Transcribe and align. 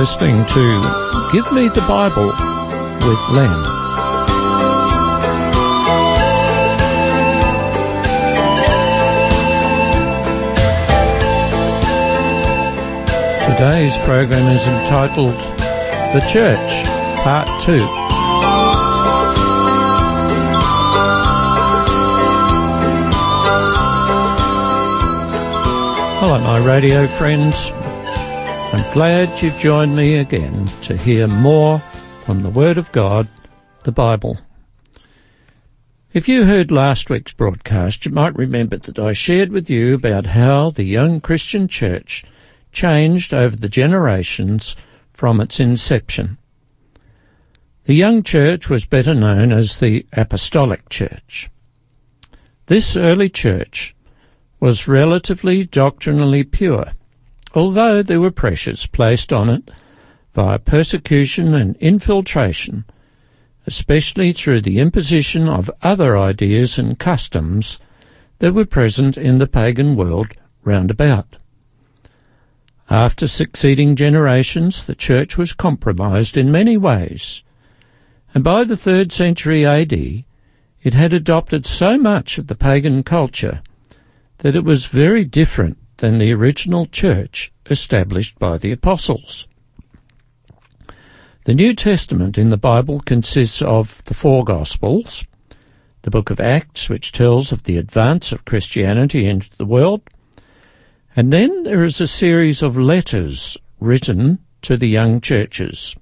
Listening 0.00 0.46
to 0.46 1.30
Give 1.30 1.52
Me 1.52 1.68
the 1.68 1.84
Bible 1.86 2.28
with 3.06 3.20
Len. 3.36 3.52
Today's 13.44 13.98
program 13.98 14.48
is 14.48 14.66
entitled 14.66 15.34
The 16.14 16.26
Church, 16.26 16.86
Part 17.22 17.46
2. 17.60 17.80
Hello, 26.20 26.38
my 26.38 26.58
radio 26.58 27.06
friends. 27.06 27.70
I'm 28.72 28.92
glad 28.92 29.42
you've 29.42 29.58
joined 29.58 29.96
me 29.96 30.14
again 30.18 30.64
to 30.82 30.96
hear 30.96 31.26
more 31.26 31.80
from 31.80 32.42
the 32.42 32.50
Word 32.50 32.78
of 32.78 32.92
God, 32.92 33.26
the 33.82 33.90
Bible. 33.90 34.38
If 36.12 36.28
you 36.28 36.44
heard 36.44 36.70
last 36.70 37.10
week's 37.10 37.32
broadcast, 37.32 38.06
you 38.06 38.12
might 38.12 38.36
remember 38.36 38.76
that 38.76 38.96
I 38.96 39.12
shared 39.12 39.50
with 39.50 39.68
you 39.68 39.94
about 39.94 40.26
how 40.26 40.70
the 40.70 40.84
young 40.84 41.20
Christian 41.20 41.66
church 41.66 42.24
changed 42.70 43.34
over 43.34 43.56
the 43.56 43.68
generations 43.68 44.76
from 45.12 45.40
its 45.40 45.58
inception. 45.58 46.38
The 47.86 47.94
young 47.94 48.22
church 48.22 48.70
was 48.70 48.86
better 48.86 49.14
known 49.14 49.50
as 49.50 49.80
the 49.80 50.06
Apostolic 50.12 50.88
Church. 50.88 51.50
This 52.66 52.96
early 52.96 53.30
church 53.30 53.96
was 54.60 54.86
relatively 54.86 55.64
doctrinally 55.64 56.44
pure 56.44 56.92
although 57.54 58.02
there 58.02 58.20
were 58.20 58.30
pressures 58.30 58.86
placed 58.86 59.32
on 59.32 59.48
it 59.48 59.70
via 60.32 60.58
persecution 60.58 61.54
and 61.54 61.76
infiltration, 61.76 62.84
especially 63.66 64.32
through 64.32 64.60
the 64.60 64.78
imposition 64.78 65.48
of 65.48 65.70
other 65.82 66.16
ideas 66.16 66.78
and 66.78 66.98
customs 66.98 67.78
that 68.38 68.54
were 68.54 68.64
present 68.64 69.18
in 69.18 69.38
the 69.38 69.46
pagan 69.46 69.96
world 69.96 70.28
round 70.64 70.90
about. 70.90 71.36
After 72.88 73.28
succeeding 73.28 73.94
generations, 73.96 74.84
the 74.84 74.94
church 74.94 75.36
was 75.38 75.52
compromised 75.52 76.36
in 76.36 76.50
many 76.50 76.76
ways, 76.76 77.42
and 78.34 78.42
by 78.42 78.64
the 78.64 78.76
third 78.76 79.12
century 79.12 79.64
AD, 79.64 79.92
it 79.92 80.94
had 80.94 81.12
adopted 81.12 81.66
so 81.66 81.98
much 81.98 82.38
of 82.38 82.46
the 82.46 82.54
pagan 82.54 83.02
culture 83.02 83.62
that 84.38 84.56
it 84.56 84.64
was 84.64 84.86
very 84.86 85.24
different 85.24 85.76
than 86.00 86.18
the 86.18 86.32
original 86.32 86.86
church 86.86 87.52
established 87.66 88.38
by 88.38 88.58
the 88.58 88.72
apostles. 88.72 89.46
The 91.44 91.54
New 91.54 91.74
Testament 91.74 92.36
in 92.36 92.50
the 92.50 92.56
Bible 92.56 93.00
consists 93.00 93.62
of 93.62 94.04
the 94.04 94.14
four 94.14 94.44
Gospels, 94.44 95.24
the 96.02 96.10
book 96.10 96.30
of 96.30 96.40
Acts, 96.40 96.88
which 96.88 97.12
tells 97.12 97.52
of 97.52 97.64
the 97.64 97.76
advance 97.76 98.32
of 98.32 98.44
Christianity 98.44 99.26
into 99.26 99.48
the 99.56 99.66
world, 99.66 100.02
and 101.16 101.32
then 101.32 101.62
there 101.64 101.84
is 101.84 102.00
a 102.00 102.06
series 102.06 102.62
of 102.62 102.76
letters 102.76 103.56
written 103.78 104.38
to 104.62 104.76
the 104.76 104.88
young 104.88 105.20
churches. 105.20 105.96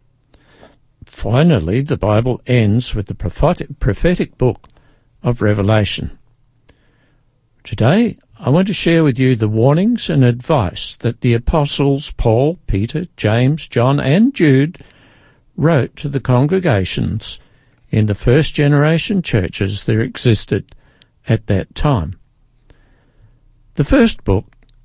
Finally, 1.04 1.82
the 1.82 1.96
Bible 1.96 2.40
ends 2.46 2.94
with 2.94 3.06
the 3.06 3.14
prophetic, 3.14 4.38
book 4.38 4.68
of 5.22 5.42
Revelation. 5.42 6.18
Today, 7.64 8.18
I 8.40 8.50
want 8.50 8.68
to 8.68 8.72
share 8.72 9.02
with 9.02 9.18
you 9.18 9.34
the 9.34 9.48
warnings 9.48 10.08
and 10.08 10.22
advice 10.22 10.94
that 10.96 11.22
the 11.22 11.34
apostles 11.34 12.12
Paul, 12.12 12.56
Peter, 12.68 13.06
James, 13.16 13.66
John, 13.66 13.98
and 13.98 14.32
Jude 14.32 14.78
wrote 15.56 15.96
to 15.96 16.08
the 16.08 16.20
congregations 16.20 17.40
in 17.90 18.06
the 18.06 18.14
first 18.14 18.54
generation 18.54 19.22
churches 19.22 19.84
that 19.84 20.00
existed 20.00 20.72
at 21.28 21.48
that 21.48 21.74
time. 21.74 22.16
The 23.74 23.82
first 23.82 24.22
book 24.22 24.44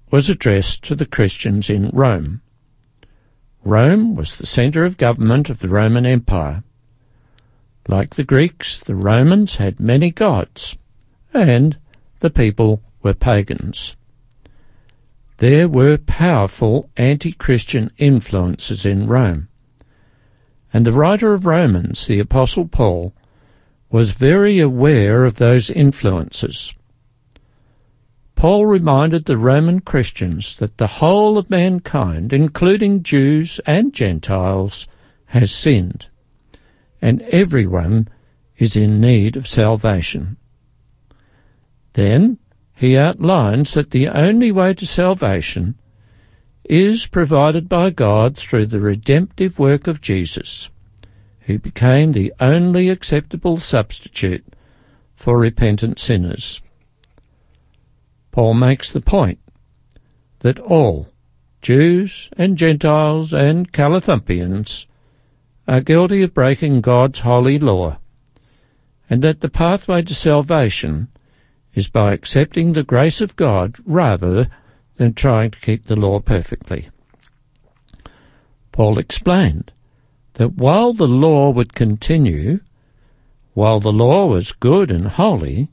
was 0.09 0.30
addressed 0.30 0.84
to 0.85 0.96
the 0.96 1.06
Christians 1.06 1.70
in 1.70 1.90
Rome. 1.90 2.41
Rome 3.64 4.16
was 4.16 4.38
the 4.38 4.47
centre 4.47 4.84
of 4.84 4.97
government 4.97 5.52
of 5.52 5.59
the 5.59 5.70
Roman 5.70 6.08
Empire. 6.08 6.64
Like 7.88 8.16
the 8.16 8.24
Greeks, 8.24 8.80
the 8.80 8.96
Romans 8.96 9.58
had 9.58 9.80
many 9.80 10.09
gods, 10.09 10.75
and 11.35 11.78
the 12.20 12.31
people 12.31 12.81
were 13.03 13.14
pagans. 13.14 13.96
There 15.38 15.68
were 15.68 15.97
powerful 15.97 16.90
anti-Christian 16.97 17.91
influences 17.97 18.86
in 18.86 19.08
Rome. 19.08 19.50
And 20.72 20.86
the 20.86 20.91
writer 20.91 21.34
of 21.34 21.46
Romans, 21.46 22.08
the 22.08 22.19
Apostle 22.19 22.68
Paul, 22.68 23.14
was 23.91 24.14
very 24.14 24.59
aware 24.59 25.25
of 25.25 25.38
those 25.38 25.69
influences. 25.69 26.74
Paul 28.36 28.66
reminded 28.66 29.25
the 29.25 29.38
Roman 29.38 29.81
Christians 29.81 30.58
that 30.58 30.78
the 30.78 30.88
whole 30.88 31.38
of 31.38 31.50
mankind, 31.50 32.34
including 32.34 33.03
Jews 33.03 33.59
and 33.66 33.94
Gentiles, 33.94 34.88
has 35.28 35.52
sinned, 35.52 36.09
and 37.02 37.22
everyone 37.24 38.08
is 38.58 38.75
in 38.75 39.00
need 39.00 39.35
of 39.35 39.47
salvation. 39.47 40.38
Then 41.94 42.40
he 42.75 42.97
outlines 42.97 43.73
that 43.73 43.91
the 43.91 44.07
only 44.07 44.51
way 44.51 44.73
to 44.73 44.85
salvation 44.85 45.75
is 46.63 47.07
provided 47.07 47.67
by 47.67 47.89
God 47.89 48.38
through 48.38 48.66
the 48.66 48.79
redemptive 48.79 49.59
work 49.59 49.88
of 49.88 50.01
Jesus, 50.01 50.69
who 51.41 51.59
became 51.59 52.11
the 52.11 52.34
only 52.39 52.89
acceptable 52.89 53.57
substitute 53.57 54.45
for 55.13 55.38
repentant 55.38 56.00
sinners. 56.00 56.61
Paul 58.31 58.53
makes 58.56 58.91
the 58.91 59.01
point 59.01 59.40
that 60.40 60.59
all, 60.59 61.09
Jews 61.61 62.29
and 62.38 62.57
Gentiles 62.57 63.34
and 63.34 63.72
Calathumpians, 63.72 64.88
are 65.67 65.81
guilty 65.81 66.23
of 66.23 66.34
breaking 66.34 66.81
God's 66.81 67.19
holy 67.19 67.59
law, 67.59 68.00
and 69.09 69.22
that 69.22 69.41
the 69.41 69.50
pathway 69.50 70.01
to 70.01 70.16
salvation 70.16 71.09
is 71.73 71.89
by 71.89 72.13
accepting 72.13 72.73
the 72.73 72.84
grace 72.84 73.22
of 73.22 73.35
God 73.35 73.78
rather 73.85 74.47
than 74.97 75.13
trying 75.13 75.51
to 75.51 75.59
keep 75.59 75.85
the 75.85 75.95
law 75.95 76.19
perfectly. 76.19 76.89
Paul 78.72 79.00
explained 79.00 79.72
that 80.34 80.53
while 80.53 80.94
the 80.94 81.07
law 81.07 81.50
would 81.50 81.73
continue, 81.73 82.59
while 83.53 83.79
the 83.79 83.91
law 83.91 84.28
was 84.28 84.51
good 84.51 84.91
and 84.91 85.07
holy, 85.07 85.69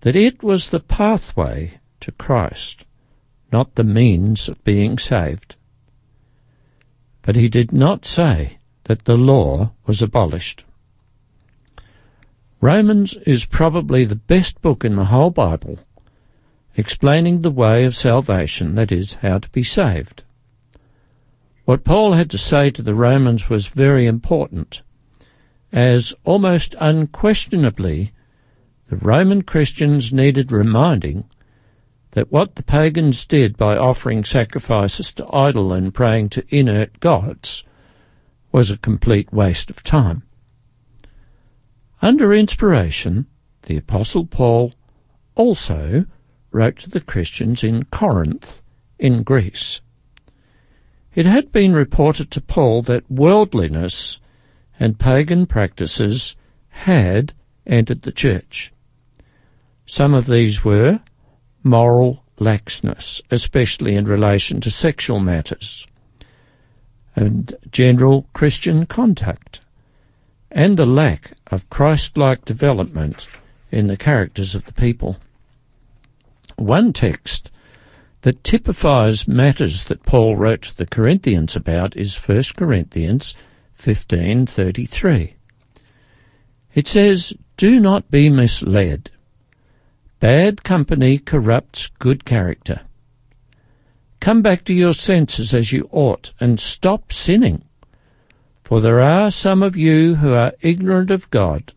that 0.00 0.16
it 0.16 0.42
was 0.42 0.70
the 0.70 0.80
pathway 0.80 1.80
to 2.00 2.12
Christ, 2.12 2.84
not 3.52 3.74
the 3.74 3.84
means 3.84 4.48
of 4.48 4.62
being 4.64 4.98
saved. 4.98 5.56
But 7.22 7.36
he 7.36 7.48
did 7.48 7.72
not 7.72 8.04
say 8.04 8.58
that 8.84 9.04
the 9.04 9.16
law 9.16 9.72
was 9.86 10.00
abolished. 10.02 10.64
Romans 12.66 13.14
is 13.18 13.44
probably 13.44 14.04
the 14.04 14.16
best 14.16 14.60
book 14.60 14.84
in 14.84 14.96
the 14.96 15.04
whole 15.04 15.30
Bible 15.30 15.78
explaining 16.74 17.42
the 17.42 17.50
way 17.52 17.84
of 17.84 17.94
salvation, 17.94 18.74
that 18.74 18.90
is, 18.90 19.14
how 19.22 19.38
to 19.38 19.48
be 19.50 19.62
saved. 19.62 20.24
What 21.64 21.84
Paul 21.84 22.14
had 22.14 22.28
to 22.30 22.38
say 22.38 22.70
to 22.72 22.82
the 22.82 22.92
Romans 22.92 23.48
was 23.48 23.68
very 23.68 24.04
important, 24.06 24.82
as 25.70 26.12
almost 26.24 26.74
unquestionably 26.80 28.10
the 28.88 28.96
Roman 28.96 29.42
Christians 29.42 30.12
needed 30.12 30.50
reminding 30.50 31.22
that 32.14 32.32
what 32.32 32.56
the 32.56 32.64
pagans 32.64 33.24
did 33.26 33.56
by 33.56 33.76
offering 33.76 34.24
sacrifices 34.24 35.12
to 35.12 35.32
idol 35.32 35.72
and 35.72 35.94
praying 35.94 36.30
to 36.30 36.44
inert 36.48 36.98
gods 36.98 37.62
was 38.50 38.72
a 38.72 38.76
complete 38.76 39.32
waste 39.32 39.70
of 39.70 39.84
time. 39.84 40.25
Under 42.02 42.34
inspiration, 42.34 43.26
the 43.62 43.76
Apostle 43.76 44.26
Paul 44.26 44.72
also 45.34 46.06
wrote 46.50 46.76
to 46.78 46.90
the 46.90 47.00
Christians 47.00 47.64
in 47.64 47.84
Corinth, 47.84 48.62
in 48.98 49.22
Greece. 49.22 49.80
It 51.14 51.26
had 51.26 51.52
been 51.52 51.72
reported 51.72 52.30
to 52.32 52.40
Paul 52.40 52.82
that 52.82 53.10
worldliness 53.10 54.20
and 54.78 54.98
pagan 54.98 55.46
practices 55.46 56.36
had 56.68 57.32
entered 57.66 58.02
the 58.02 58.12
church. 58.12 58.72
Some 59.86 60.12
of 60.12 60.26
these 60.26 60.64
were 60.64 61.00
moral 61.62 62.22
laxness, 62.38 63.22
especially 63.30 63.96
in 63.96 64.04
relation 64.04 64.60
to 64.60 64.70
sexual 64.70 65.20
matters, 65.20 65.86
and 67.14 67.54
general 67.70 68.26
Christian 68.34 68.84
contact, 68.84 69.62
and 70.50 70.76
the 70.76 70.86
lack 70.86 71.32
of 71.48 71.68
Christ-like 71.70 72.44
development 72.44 73.26
in 73.70 73.86
the 73.86 73.96
characters 73.96 74.54
of 74.54 74.64
the 74.64 74.72
people. 74.72 75.16
One 76.56 76.92
text 76.92 77.50
that 78.22 78.42
typifies 78.42 79.28
matters 79.28 79.84
that 79.84 80.04
Paul 80.04 80.36
wrote 80.36 80.62
to 80.62 80.76
the 80.76 80.86
Corinthians 80.86 81.54
about 81.54 81.96
is 81.96 82.16
1 82.16 82.56
Corinthians 82.56 83.34
15:33. 83.74 85.34
It 86.74 86.88
says, 86.88 87.34
"Do 87.56 87.78
not 87.78 88.10
be 88.10 88.30
misled. 88.30 89.10
Bad 90.18 90.64
company 90.64 91.18
corrupts 91.18 91.88
good 91.98 92.24
character. 92.24 92.80
Come 94.20 94.40
back 94.40 94.64
to 94.64 94.74
your 94.74 94.94
senses 94.94 95.52
as 95.52 95.72
you 95.72 95.88
ought 95.92 96.32
and 96.40 96.58
stop 96.58 97.12
sinning. 97.12 97.65
For 98.66 98.80
there 98.80 99.00
are 99.00 99.30
some 99.30 99.62
of 99.62 99.76
you 99.76 100.16
who 100.16 100.32
are 100.32 100.52
ignorant 100.60 101.12
of 101.12 101.30
God, 101.30 101.72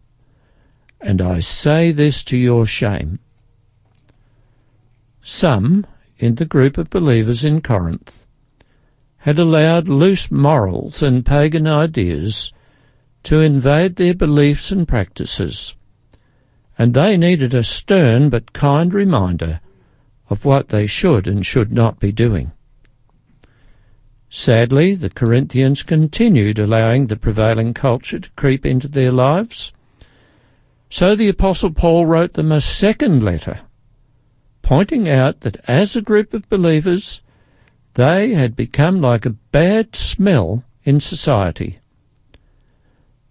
and 1.00 1.21
I 1.21 1.39
say 1.39 1.91
this 1.91 2.24
to 2.24 2.36
your 2.36 2.65
shame. 2.65 3.19
Some 5.21 5.86
in 6.18 6.33
the 6.33 6.45
group 6.45 6.80
of 6.80 6.89
believers 6.89 7.45
in 7.45 7.62
Corinth 7.62 8.25
had 9.18 9.38
allowed 9.38 9.88
loose 9.88 10.31
morals 10.31 11.03
and 11.03 11.24
pagan 11.24 11.68
ideas 11.68 12.51
to 13.21 13.39
invade 13.39 13.97
their 13.97 14.15
beliefs 14.15 14.71
and 14.71 14.88
practices, 14.88 15.75
and 16.75 16.95
they 16.95 17.18
needed 17.18 17.53
a 17.53 17.62
stern 17.62 18.30
but 18.31 18.51
kind 18.51 18.95
reminder 18.95 19.62
of 20.27 20.44
what 20.44 20.69
they 20.69 20.88
should 20.88 21.27
and 21.27 21.45
should 21.45 21.71
not 21.71 22.00
be 22.00 22.12
doing. 22.12 22.51
Sadly, 24.29 24.93
the 24.93 25.09
Corinthians 25.09 25.81
continued 25.81 26.59
allowing 26.59 27.07
the 27.07 27.15
prevailing 27.15 27.73
culture 27.73 28.19
to 28.19 28.29
creep 28.31 28.63
into 28.65 28.87
their 28.87 29.11
lives. 29.11 29.71
So 30.89 31.15
the 31.15 31.29
Apostle 31.29 31.71
Paul 31.71 32.05
wrote 32.05 32.33
them 32.33 32.51
a 32.51 32.61
second 32.61 33.23
letter, 33.23 33.61
pointing 34.61 35.09
out 35.09 35.41
that 35.41 35.57
as 35.67 35.95
a 35.95 36.01
group 36.01 36.33
of 36.33 36.49
believers, 36.49 37.21
they 37.95 38.33
had 38.33 38.55
become 38.55 39.01
like 39.01 39.25
a 39.25 39.31
bad 39.31 39.95
smell 39.95 40.63
in 40.83 40.99
society. 40.99 41.79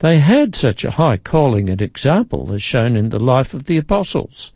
They 0.00 0.18
had 0.18 0.54
such 0.54 0.84
a 0.84 0.92
high 0.92 1.16
calling 1.16 1.70
and 1.70 1.80
example 1.80 2.52
as 2.52 2.62
shown 2.62 2.96
in 2.96 3.10
the 3.10 3.18
life 3.18 3.54
of 3.54 3.64
the 3.64 3.76
apostles, 3.76 4.52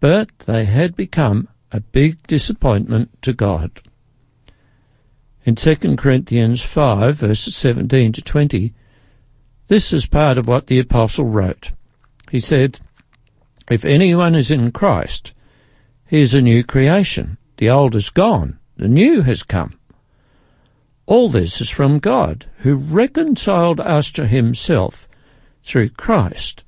but 0.00 0.28
they 0.40 0.64
had 0.66 0.96
become 0.96 1.48
a 1.72 1.80
big 1.80 2.26
disappointment 2.26 3.22
to 3.22 3.32
God. 3.32 3.82
In 5.44 5.54
2 5.54 5.96
Corinthians 5.96 6.62
5, 6.62 7.16
verses 7.16 7.56
17 7.56 8.12
to 8.12 8.22
20, 8.22 8.74
this 9.68 9.92
is 9.92 10.04
part 10.04 10.36
of 10.36 10.46
what 10.46 10.66
the 10.66 10.78
apostle 10.78 11.24
wrote. 11.24 11.70
He 12.30 12.40
said, 12.40 12.80
If 13.70 13.84
anyone 13.84 14.34
is 14.34 14.50
in 14.50 14.72
Christ, 14.72 15.32
he 16.06 16.20
is 16.20 16.34
a 16.34 16.42
new 16.42 16.62
creation. 16.62 17.38
The 17.56 17.70
old 17.70 17.94
is 17.94 18.10
gone, 18.10 18.58
the 18.76 18.88
new 18.88 19.22
has 19.22 19.42
come. 19.42 19.78
All 21.06 21.28
this 21.28 21.60
is 21.60 21.70
from 21.70 21.98
God, 21.98 22.46
who 22.58 22.74
reconciled 22.74 23.80
us 23.80 24.10
to 24.12 24.26
himself 24.26 25.08
through 25.62 25.90
Christ 25.90 26.64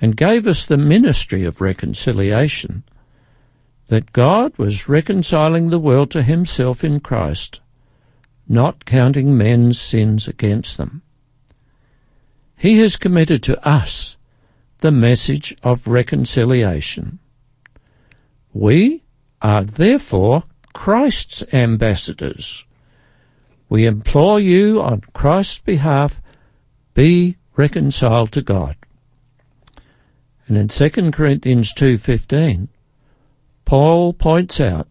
and 0.00 0.16
gave 0.16 0.46
us 0.46 0.66
the 0.66 0.78
ministry 0.78 1.44
of 1.44 1.60
reconciliation, 1.60 2.84
that 3.88 4.12
God 4.12 4.56
was 4.58 4.88
reconciling 4.88 5.70
the 5.70 5.78
world 5.78 6.10
to 6.12 6.22
himself 6.22 6.84
in 6.84 7.00
Christ, 7.00 7.60
not 8.48 8.84
counting 8.84 9.36
men's 9.36 9.80
sins 9.80 10.26
against 10.26 10.76
them. 10.76 11.02
He 12.56 12.78
has 12.78 12.96
committed 12.96 13.42
to 13.44 13.68
us 13.68 14.16
the 14.78 14.90
message 14.90 15.56
of 15.62 15.86
reconciliation. 15.86 17.18
We 18.52 19.04
are 19.42 19.64
therefore 19.64 20.44
Christ's 20.72 21.44
ambassadors 21.52 22.64
we 23.68 23.84
implore 23.84 24.40
you 24.40 24.80
on 24.80 25.02
Christ's 25.12 25.58
behalf, 25.58 26.22
be 26.94 27.36
reconciled 27.56 28.32
to 28.32 28.42
God. 28.42 28.76
And 30.46 30.56
in 30.56 30.68
2 30.68 31.12
Corinthians 31.12 31.74
2:15, 31.74 32.68
Paul 33.66 34.14
points 34.14 34.60
out 34.60 34.88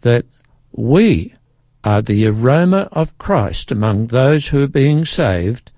that 0.00 0.24
we 0.72 1.34
are 1.84 2.02
the 2.02 2.26
aroma 2.26 2.88
of 2.92 3.16
Christ 3.18 3.70
among 3.70 4.06
those 4.06 4.48
who 4.48 4.62
are 4.62 4.68
being 4.68 5.04
saved 5.04 5.70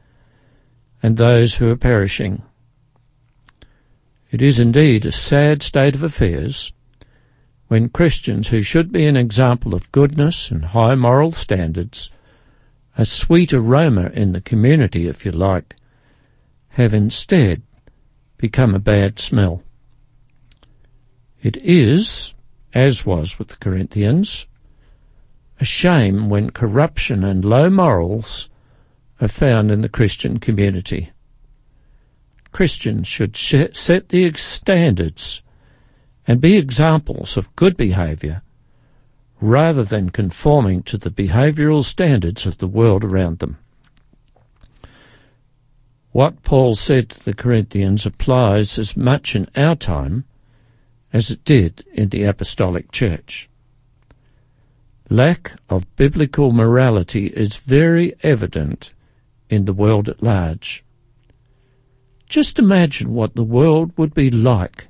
and 1.03 1.17
those 1.17 1.57
who 1.57 1.71
are 1.71 1.77
perishing. 1.77 2.43
It 4.31 4.43
is 4.43 4.59
indeed 4.59 5.05
a 5.05 5.13
sad 5.13 5.63
state 5.63 5.95
of 5.95 6.03
affairs 6.03 6.73
when 7.69 7.89
Christians 7.89 8.49
who 8.49 8.63
should 8.63 8.93
be 8.93 9.07
an 9.07 9.17
example 9.17 9.75
of 9.75 9.93
goodness 9.93 10.51
and 10.51 10.67
high 10.67 10.95
moral 10.95 11.33
standards 11.33 12.11
a 12.99 13.05
sweet 13.05 13.53
aroma 13.53 14.11
in 14.13 14.33
the 14.33 14.41
community, 14.41 15.07
if 15.07 15.25
you 15.25 15.33
like, 15.33 15.77
have 16.71 16.93
instead 16.93 17.63
become 18.37 18.75
a 18.75 18.79
bad 18.81 19.19
smell. 19.19 19.63
It 21.43 21.57
is, 21.59 22.35
as 22.75 23.07
was 23.07 23.39
with 23.39 23.49
the 23.49 23.57
Corinthians, 23.57 24.47
a 25.61 25.65
shame 25.65 26.31
when 26.31 26.51
corruption 26.51 27.23
and 27.23 27.45
low 27.45 27.69
morals 27.69 28.49
are 29.21 29.29
found 29.29 29.71
in 29.71 29.83
the 29.83 29.89
Christian 29.89 30.41
community. 30.41 31.11
Christians 32.51 33.07
should 33.07 33.37
set 33.37 34.09
the 34.09 34.33
standards 34.33 35.43
and 36.27 36.41
be 36.41 36.57
examples 36.57 37.37
of 37.37 37.55
good 37.57 37.77
behaviour 37.77 38.43
rather 39.41 39.85
than 39.85 40.11
conforming 40.11 40.83
to 40.83 40.97
the 40.97 41.11
behavioral 41.11 41.85
standards 41.85 42.47
of 42.47 42.59
the 42.59 42.69
world 42.69 43.05
around 43.05 43.39
them. 43.39 43.59
What 46.13 46.43
Paul 46.43 46.75
said 46.75 47.11
to 47.11 47.25
the 47.25 47.35
Corinthians 47.35 48.07
applies 48.07 48.79
as 48.79 48.97
much 48.97 49.37
in 49.37 49.47
our 49.57 49.77
time 49.77 50.25
as 51.13 51.31
it 51.31 51.45
did 51.45 51.85
in 51.93 52.09
the 52.09 52.25
apostolic 52.25 52.91
church. 52.91 53.50
Lack 55.13 55.55
of 55.69 55.97
biblical 55.97 56.53
morality 56.53 57.27
is 57.27 57.57
very 57.57 58.15
evident 58.23 58.95
in 59.49 59.65
the 59.65 59.73
world 59.73 60.09
at 60.09 60.23
large. 60.23 60.85
Just 62.29 62.61
imagine 62.61 63.13
what 63.13 63.35
the 63.35 63.43
world 63.43 63.91
would 63.99 64.15
be 64.15 64.31
like 64.31 64.87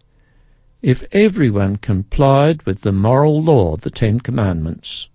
if 0.83 1.07
everyone 1.13 1.77
complied 1.77 2.63
with 2.65 2.83
the 2.83 2.93
moral 2.93 3.43
law, 3.43 3.77
the 3.77 3.89
Ten 3.89 4.21
Commandments. 4.21 5.09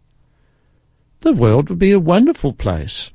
The 1.21 1.33
world 1.33 1.69
would 1.69 1.77
be 1.77 1.91
a 1.91 1.99
wonderful 1.99 2.53
place. 2.53 3.11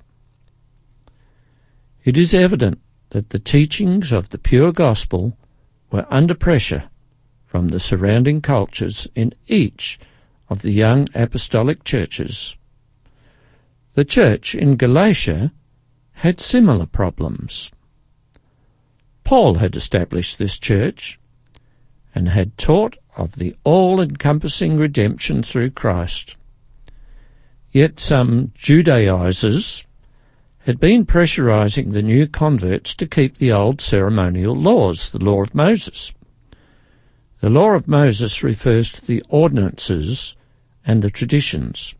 It 2.05 2.17
is 2.17 2.33
evident 2.33 2.81
that 3.09 3.31
the 3.31 3.41
teachings 3.41 4.13
of 4.13 4.29
the 4.29 4.39
pure 4.39 4.71
gospel 4.71 5.37
were 5.91 6.07
under 6.09 6.37
pressure 6.37 6.85
from 7.47 7.69
the 7.69 7.81
surrounding 7.81 8.41
cultures 8.41 9.09
in 9.17 9.35
each 9.49 9.99
of 10.51 10.63
the 10.63 10.73
young 10.73 11.09
apostolic 11.15 11.85
churches. 11.85 12.57
The 13.95 14.05
church 14.05 14.55
in 14.55 14.77
Galatia 14.77 15.53
had 16.13 16.41
similar 16.41 16.87
problems. 16.87 17.71
Paul 19.25 19.55
had 19.55 19.77
established 19.77 20.39
this 20.39 20.59
church 20.59 21.21
and 22.15 22.29
had 22.29 22.59
taught 22.59 22.99
of 23.17 23.37
the 23.37 23.55
all-encompassing 23.65 24.77
redemption 24.77 25.43
through 25.43 25.71
Christ. 25.71 26.37
Yet 27.71 28.01
some 28.01 28.53
Judaizers 28.57 29.87
had 30.67 30.81
been 30.81 31.07
pressurizing 31.07 31.93
the 31.93 32.03
new 32.03 32.27
converts 32.27 32.95
to 32.97 33.07
keep 33.07 33.39
the 33.39 33.53
old 33.53 33.81
ceremonial 33.81 34.57
laws, 34.57 35.11
the 35.11 35.25
law 35.25 35.43
of 35.43 35.55
Moses. 35.55 36.13
The 37.41 37.51
law 37.51 37.71
of 37.71 37.89
Moses 37.89 38.43
refers 38.43 38.91
to 38.93 39.07
the 39.07 39.23
ordinances 39.29 40.35
and 40.91 41.03
the 41.03 41.11
traditions. 41.11 41.95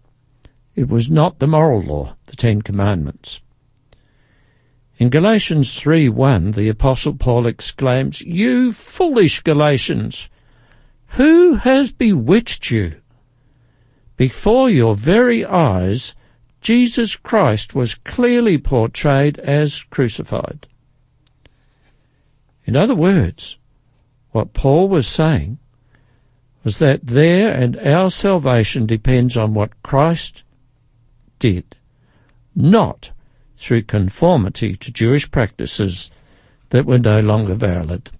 It 0.75 0.89
was 0.89 1.09
not 1.09 1.39
the 1.39 1.47
moral 1.47 1.81
law, 1.81 2.17
the 2.27 2.35
Ten 2.35 2.61
Commandments. 2.61 3.41
In 4.99 5.11
Galatians 5.11 5.79
3:1, 5.81 6.55
the 6.57 6.69
Apostle 6.69 7.15
Paul 7.15 7.47
exclaims, 7.47 8.21
You 8.21 8.73
foolish 8.73 9.43
Galatians! 9.43 10.29
Who 11.19 11.55
has 11.55 11.93
bewitched 11.93 12.73
you? 12.73 12.97
Before 14.17 14.69
your 14.69 14.97
very 14.97 15.47
eyes, 15.47 16.17
Jesus 16.61 17.15
Christ 17.15 17.77
was 17.77 17.95
clearly 17.95 18.59
portrayed 18.59 19.39
as 19.39 19.85
crucified. 19.85 20.67
In 22.65 22.75
other 22.75 22.97
words, 22.97 23.57
what 24.33 24.53
Paul 24.53 24.89
was 24.89 25.07
saying 25.07 25.61
was 26.63 26.79
that 26.79 27.07
their 27.07 27.53
and 27.53 27.79
our 27.79 28.11
salvation 28.11 28.87
depends 28.87 29.37
on 29.37 29.55
what 29.55 29.83
Christ 29.83 30.43
did, 31.39 31.77
not 32.55 33.13
through 33.57 33.83
conformity 33.83 34.77
to 34.77 34.93
Jewish 34.93 35.31
practices 35.31 36.11
that 36.71 36.87
were 36.87 36.99
no 36.99 37.21
longer 37.21 37.55
valid. 37.55 38.11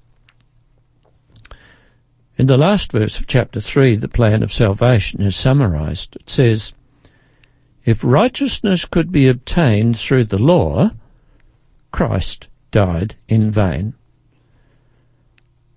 In 2.37 2.47
the 2.47 2.57
last 2.57 2.93
verse 2.93 3.21
of 3.21 3.27
chapter 3.27 3.61
3, 3.61 3.97
the 3.97 4.09
plan 4.09 4.43
of 4.43 4.53
salvation 4.53 5.21
is 5.21 5.37
summarized. 5.37 6.17
It 6.17 6.31
says, 6.31 6.75
If 7.85 8.03
righteousness 8.03 8.87
could 8.87 9.13
be 9.13 9.29
obtained 9.29 9.99
through 9.99 10.25
the 10.25 10.39
law, 10.39 10.91
Christ 11.91 12.49
died 12.71 13.15
in 13.29 13.51
vain. 13.51 13.95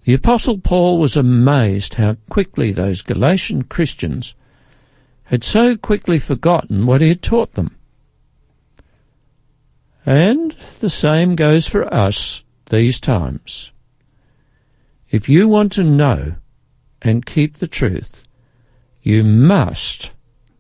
The 0.04 0.14
Apostle 0.14 0.58
Paul 0.58 0.98
was 0.98 1.16
amazed 1.16 1.94
how 1.94 2.18
quickly 2.30 2.72
those 2.72 3.02
Galatian 3.02 3.64
Christians 3.64 4.36
had 5.26 5.44
so 5.44 5.78
quickly 5.78 6.20
forgotten 6.20 6.86
what 6.86 7.02
he 7.02 7.08
had 7.08 7.22
taught 7.22 7.54
them. 7.54 7.78
And 10.06 10.56
the 10.80 10.90
same 10.90 11.36
goes 11.36 11.70
for 11.70 11.92
us 11.94 12.44
these 12.70 13.00
times. 13.00 13.72
If 15.10 15.30
you 15.30 15.48
want 15.48 15.72
to 15.74 15.84
know 15.84 16.36
and 17.02 17.26
keep 17.26 17.58
the 17.58 17.68
truth, 17.68 18.24
you 19.02 19.24
must 19.24 20.12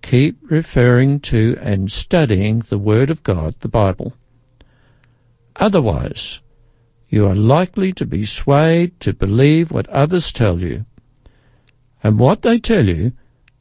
keep 0.02 0.38
referring 0.44 1.20
to 1.22 1.58
and 1.60 1.92
studying 1.92 2.60
the 2.60 2.78
Word 2.78 3.10
of 3.10 3.24
God, 3.24 3.56
the 3.60 3.68
Bible. 3.68 4.14
Otherwise, 5.58 6.40
you 7.14 7.28
are 7.28 7.36
likely 7.36 7.94
to 7.94 8.08
be 8.08 8.26
swayed 8.26 9.00
to 9.00 9.14
believe 9.14 9.70
what 9.70 9.88
others 9.90 10.34
tell 10.34 10.60
you, 10.60 10.84
and 12.04 12.18
what 12.18 12.42
they 12.42 12.58
tell 12.58 12.88
you 12.88 13.12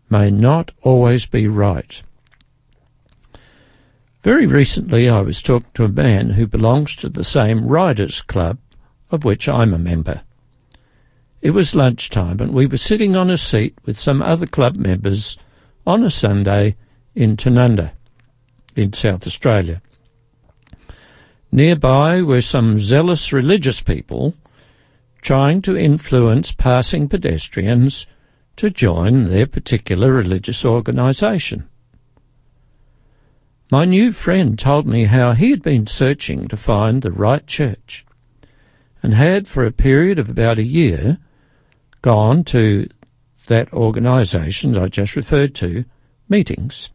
may 0.09 0.31
not 0.31 0.71
always 0.81 1.27
be 1.27 1.47
right. 1.47 2.03
Very 4.23 4.47
recently, 4.47 5.07
I 5.07 5.21
was 5.21 5.43
talking 5.43 5.69
to 5.75 5.85
a 5.85 5.89
man 5.89 6.31
who 6.31 6.47
belongs 6.47 6.97
to 6.97 7.11
the 7.11 7.23
same 7.23 7.67
Riders 7.67 8.23
Club 8.23 8.57
of 9.11 9.23
which 9.23 9.51
I'm 9.51 9.75
a 9.75 9.79
member. 9.79 10.23
It 11.43 11.51
was 11.51 11.75
lunchtime, 11.75 12.41
and 12.41 12.55
we 12.55 12.65
were 12.65 12.79
sitting 12.79 13.15
on 13.17 13.29
a 13.29 13.37
seat 13.37 13.75
with 13.85 13.99
some 13.99 14.23
other 14.23 14.47
club 14.47 14.77
members 14.77 15.37
on 15.87 16.03
a 16.03 16.11
Sunday 16.11 16.75
in 17.15 17.37
Tanunda, 17.37 17.93
in 18.75 18.95
South 18.95 19.27
Australia. 19.27 19.83
Nearby 21.55 22.23
were 22.23 22.41
some 22.41 22.79
zealous 22.79 23.31
religious 23.31 23.83
people 23.83 24.35
trying 25.21 25.61
to 25.63 25.77
influence 25.77 26.51
passing 26.51 27.09
pedestrians 27.09 28.07
to 28.57 28.71
join 28.71 29.29
their 29.29 29.47
particular 29.47 30.13
religious 30.13 30.65
organisation. 30.65 31.69
My 33.71 33.85
new 33.85 34.13
friend 34.13 34.59
told 34.59 34.87
me 34.87 35.05
how 35.05 35.33
he 35.33 35.51
had 35.51 35.63
been 35.63 35.87
searching 35.87 36.49
to 36.49 36.57
find 36.57 37.03
the 37.03 37.13
right 37.13 37.47
church 37.47 38.07
and 39.03 39.13
had, 39.13 39.47
for 39.47 39.67
a 39.67 39.73
period 39.73 40.19
of 40.19 40.31
about 40.31 40.59
a 40.59 40.65
year, 40.65 41.19
gone 42.01 42.45
to 42.45 42.89
that 43.47 43.73
organisation 43.75 44.77
I 44.79 44.87
just 44.87 45.17
referred 45.17 45.55
to, 45.57 45.85
meetings. 46.29 46.91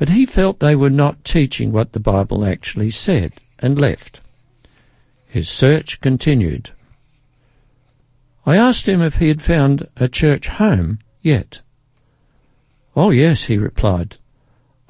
But 0.00 0.08
he 0.08 0.24
felt 0.24 0.60
they 0.60 0.74
were 0.74 0.88
not 0.88 1.26
teaching 1.26 1.72
what 1.72 1.92
the 1.92 2.00
Bible 2.00 2.42
actually 2.42 2.88
said 2.88 3.34
and 3.58 3.78
left. 3.78 4.22
His 5.26 5.46
search 5.46 6.00
continued. 6.00 6.70
I 8.46 8.56
asked 8.56 8.88
him 8.88 9.02
if 9.02 9.16
he 9.16 9.28
had 9.28 9.42
found 9.42 9.86
a 9.96 10.08
church 10.08 10.48
home 10.48 11.00
yet. 11.20 11.60
Oh, 12.96 13.10
yes, 13.10 13.44
he 13.44 13.58
replied. 13.58 14.16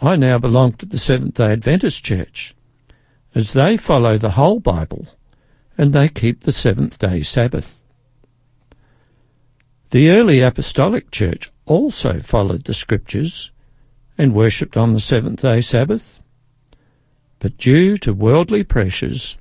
I 0.01 0.15
now 0.15 0.39
belong 0.39 0.75
to 0.75 0.87
the 0.87 0.97
Seventh 0.97 1.35
day 1.35 1.51
Adventist 1.51 2.05
Church, 2.05 2.55
as 3.35 3.53
they 3.53 3.77
follow 3.77 4.17
the 4.17 4.39
whole 4.39 4.61
Bible 4.61 5.09
and 5.77 5.93
they 5.93 6.09
keep 6.09 6.43
the 6.43 6.53
seventh 6.53 6.99
day 7.01 7.23
Sabbath. 7.23 7.81
The 9.91 10.11
early 10.11 10.41
Apostolic 10.41 11.11
Church 11.11 11.51
also 11.67 12.21
followed 12.21 12.65
the 12.65 12.75
Scriptures 12.75 13.51
and 14.21 14.35
worshipped 14.35 14.77
on 14.77 14.93
the 14.93 15.01
seventh 15.01 15.41
day 15.41 15.63
Sabbath. 15.63 16.21
But 17.39 17.57
due 17.57 17.97
to 17.97 18.13
worldly 18.13 18.63
pressures, 18.65 19.39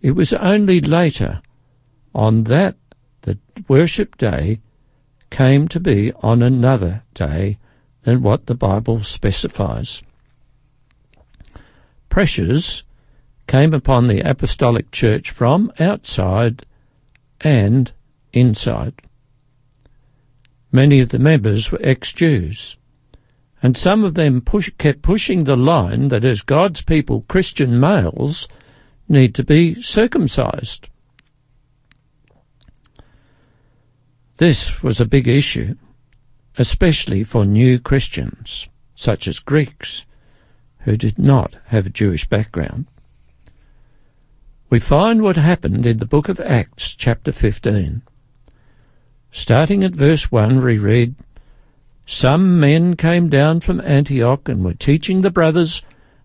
it 0.00 0.16
was 0.16 0.32
only 0.32 0.80
later 0.80 1.40
on 2.12 2.42
that 2.44 2.74
the 3.22 3.38
worship 3.68 4.18
day 4.18 4.60
came 5.30 5.68
to 5.68 5.78
be 5.78 6.12
on 6.22 6.42
another 6.42 7.04
day 7.14 7.58
than 8.02 8.20
what 8.20 8.46
the 8.46 8.56
Bible 8.56 9.04
specifies. 9.04 10.02
Pressures 12.08 12.82
came 13.46 13.72
upon 13.72 14.08
the 14.08 14.28
Apostolic 14.28 14.90
Church 14.90 15.30
from 15.30 15.70
outside 15.78 16.66
and 17.42 17.92
inside. 18.32 18.94
Many 20.72 20.98
of 20.98 21.10
the 21.10 21.20
members 21.20 21.70
were 21.70 21.78
ex-Jews, 21.80 22.76
and 23.62 23.76
some 23.76 24.04
of 24.04 24.14
them 24.14 24.40
push, 24.40 24.70
kept 24.78 25.02
pushing 25.02 25.44
the 25.44 25.56
line 25.56 26.08
that 26.08 26.24
as 26.24 26.42
God's 26.42 26.82
people, 26.82 27.24
Christian 27.28 27.78
males 27.78 28.48
need 29.08 29.34
to 29.34 29.44
be 29.44 29.80
circumcised. 29.82 30.88
This 34.38 34.82
was 34.82 35.00
a 35.00 35.06
big 35.06 35.28
issue, 35.28 35.76
especially 36.56 37.22
for 37.22 37.44
new 37.44 37.78
Christians, 37.78 38.68
such 38.94 39.28
as 39.28 39.38
Greeks, 39.38 40.06
who 40.80 40.96
did 40.96 41.18
not 41.18 41.56
have 41.66 41.86
a 41.86 41.90
Jewish 41.90 42.26
background. 42.26 42.86
We 44.70 44.80
find 44.80 45.20
what 45.20 45.36
happened 45.36 45.84
in 45.84 45.98
the 45.98 46.06
book 46.06 46.28
of 46.28 46.40
Acts, 46.40 46.94
chapter 46.94 47.32
15. 47.32 48.02
Starting 49.32 49.84
at 49.84 49.92
verse 49.92 50.32
1, 50.32 50.64
we 50.64 50.78
read, 50.78 51.16
Some 52.12 52.58
men 52.58 52.96
came 52.96 53.28
down 53.28 53.60
from 53.60 53.80
Antioch 53.82 54.48
and 54.48 54.64
were 54.64 54.74
teaching 54.74 55.20
the 55.20 55.30
brothers, 55.30 55.84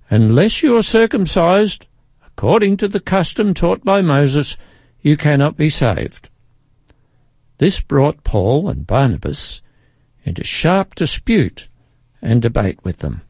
Unless 0.10 0.64
you 0.64 0.76
are 0.76 0.82
circumcised, 0.82 1.86
according 2.26 2.78
to 2.78 2.88
the 2.88 3.00
custom 3.00 3.54
taught 3.54 3.86
by 3.86 4.02
Moses, 4.02 4.58
you 5.04 5.16
cannot 5.16 5.58
be 5.58 5.70
saved. 5.70 6.32
This 7.60 7.82
brought 7.82 8.24
Paul 8.24 8.68
and 8.68 8.88
Barnabas 8.88 9.62
into 10.24 10.44
sharp 10.44 10.96
dispute 10.96 11.70
and 12.20 12.42
debate 12.42 12.80
with 12.84 12.98
them. 12.98 13.22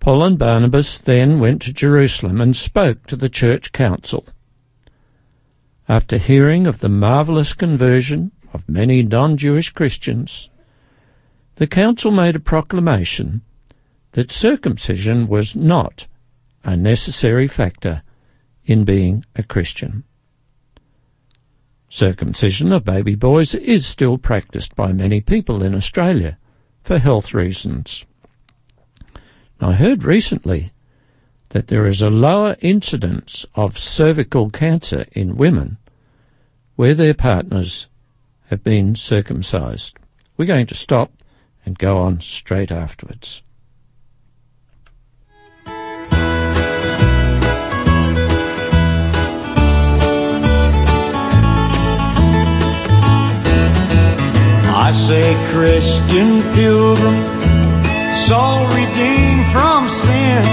Paul 0.00 0.22
and 0.22 0.38
Barnabas 0.38 0.98
then 0.98 1.40
went 1.40 1.62
to 1.62 1.72
Jerusalem 1.72 2.42
and 2.42 2.54
spoke 2.54 3.06
to 3.06 3.16
the 3.16 3.30
church 3.30 3.72
council. 3.72 4.26
After 5.88 6.18
hearing 6.18 6.66
of 6.66 6.80
the 6.80 6.90
marvellous 6.90 7.54
conversion 7.54 8.32
of 8.52 8.68
many 8.68 9.02
non-Jewish 9.02 9.70
Christians, 9.70 10.50
the 11.56 11.66
council 11.66 12.10
made 12.10 12.36
a 12.36 12.40
proclamation 12.40 13.42
that 14.12 14.30
circumcision 14.30 15.28
was 15.28 15.54
not 15.54 16.06
a 16.64 16.76
necessary 16.76 17.46
factor 17.46 18.02
in 18.64 18.84
being 18.84 19.24
a 19.36 19.42
Christian. 19.42 20.04
Circumcision 21.88 22.72
of 22.72 22.84
baby 22.84 23.14
boys 23.14 23.54
is 23.54 23.86
still 23.86 24.18
practiced 24.18 24.74
by 24.74 24.92
many 24.92 25.20
people 25.20 25.62
in 25.62 25.74
Australia 25.74 26.38
for 26.82 26.98
health 26.98 27.34
reasons. 27.34 28.04
I 29.60 29.74
heard 29.74 30.02
recently 30.02 30.72
that 31.50 31.68
there 31.68 31.86
is 31.86 32.02
a 32.02 32.10
lower 32.10 32.56
incidence 32.60 33.46
of 33.54 33.78
cervical 33.78 34.50
cancer 34.50 35.06
in 35.12 35.36
women 35.36 35.78
where 36.74 36.94
their 36.94 37.14
partners 37.14 37.88
have 38.46 38.64
been 38.64 38.96
circumcised. 38.96 39.96
We're 40.36 40.46
going 40.46 40.66
to 40.66 40.74
stop 40.74 41.12
and 41.64 41.78
go 41.78 41.98
on 41.98 42.20
straight 42.20 42.70
afterwards. 42.70 43.42
I 54.86 54.90
say, 54.90 55.34
Christian 55.50 56.42
pilgrim 56.52 57.24
soul 58.14 58.66
redeemed 58.68 59.46
from 59.46 59.88
sin, 59.88 60.44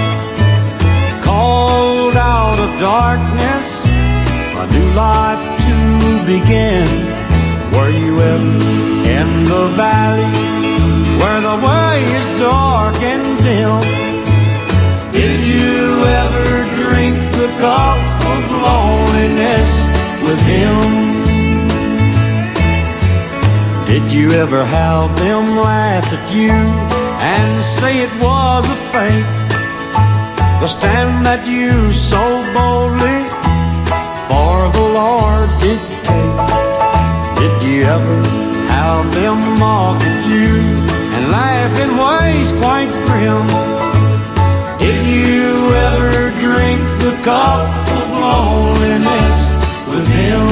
called 1.22 2.16
out 2.16 2.58
of 2.58 2.80
darkness, 2.80 3.68
a 4.56 4.66
new 4.72 4.88
life 4.94 5.44
to 5.66 5.76
begin. 6.26 6.88
Were 7.72 7.90
you 7.90 8.20
ever 8.20 8.82
in 9.18 9.44
the 9.44 9.66
valley 9.76 10.61
where 11.22 11.40
the 11.40 11.56
way 11.66 11.94
is 12.18 12.26
dark 12.40 12.96
and 13.12 13.24
dim? 13.46 13.80
Did 15.12 15.40
you 15.46 16.04
ever 16.22 16.48
drink 16.82 17.16
the 17.40 17.48
cup 17.64 18.00
of 18.32 18.40
loneliness 18.68 19.72
with 20.26 20.40
him? 20.52 20.82
Did 23.86 24.12
you 24.12 24.32
ever 24.32 24.64
have 24.64 25.16
them 25.16 25.56
laugh 25.56 26.06
at 26.16 26.34
you? 26.34 27.02
and 27.22 27.62
say 27.62 28.00
it 28.00 28.12
was 28.20 28.64
a 28.68 28.78
fate. 28.92 29.30
The 30.60 30.66
stand 30.66 31.24
that 31.24 31.46
you 31.46 31.92
so 31.92 32.22
boldly 32.54 33.20
for 34.28 34.56
the 34.76 34.86
Lord 35.00 35.48
did 35.62 35.80
take. 36.08 36.38
Did 37.40 37.56
you 37.68 37.78
ever 37.96 38.18
have 38.74 39.04
them 39.14 39.38
mock 39.60 40.02
at 40.02 40.20
you 40.32 40.81
laugh 41.32 41.74
in 41.84 41.90
ways 42.04 42.52
quite 42.60 42.90
grim? 43.06 43.46
Did 44.78 45.00
you 45.16 45.72
ever 45.90 46.30
drink 46.46 46.80
the 47.04 47.14
cup 47.24 47.68
of 47.96 48.06
loneliness 48.26 49.38
with 49.90 50.06
him? 50.18 50.46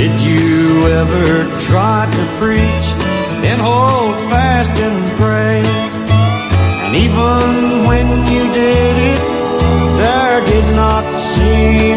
Did 0.00 0.14
you 0.22 0.86
ever 1.02 1.60
try 1.68 2.00
to 2.18 2.22
preach 2.40 2.86
and 3.44 3.60
hold 3.60 3.95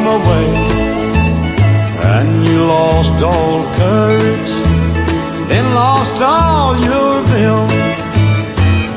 seem 0.10 0.22
a 0.22 0.30
way. 0.30 0.50
And 2.02 2.46
you 2.46 2.66
lost 2.66 3.24
all 3.24 3.64
courage, 3.76 4.52
then 5.48 5.74
lost 5.74 6.22
all 6.22 6.78
your 6.78 7.14
will. 7.32 7.68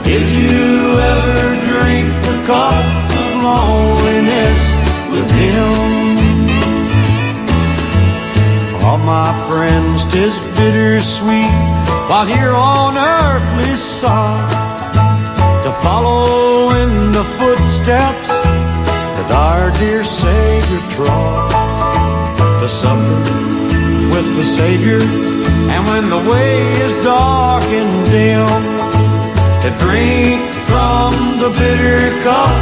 Did 0.05 0.27
you 0.43 1.01
ever 1.13 1.41
drink 1.71 2.09
the 2.29 2.37
cup 2.47 2.85
of 3.21 3.43
loneliness 3.43 4.63
with 5.13 5.31
him? 5.43 5.73
All 8.85 8.99
my 8.99 9.33
friends, 9.49 10.05
tis 10.07 10.35
bittersweet 10.57 11.53
while 12.09 12.27
here 12.27 12.53
on 12.53 12.97
earthly 12.99 13.77
side 13.77 14.51
to 15.65 15.71
follow 15.83 16.71
in 16.83 17.13
the 17.13 17.25
footsteps 17.39 18.62
that 19.23 19.31
our 19.31 19.71
dear 19.79 20.03
Savior 20.03 20.81
trod, 20.91 21.51
to 22.61 22.69
suffer 22.69 23.21
with 24.13 24.37
the 24.37 24.45
Savior, 24.45 25.01
and 25.01 25.87
when 25.87 26.11
the 26.11 26.31
way 26.31 26.59
is 26.85 26.93
dark 27.05 27.63
and 27.65 28.11
dim, 28.11 28.63
to 29.63 29.71
drink 29.79 30.43
from 30.67 31.13
the 31.39 31.51
bitter 31.59 32.11
cup 32.23 32.55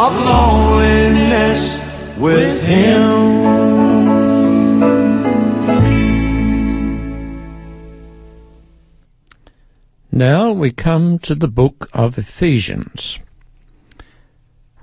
of 0.00 0.12
loneliness 0.24 1.84
with 2.18 2.62
Him. 2.62 3.34
Now 10.12 10.52
we 10.52 10.70
come 10.70 11.18
to 11.20 11.34
the 11.34 11.48
book 11.48 11.88
of 11.92 12.16
Ephesians, 12.16 13.18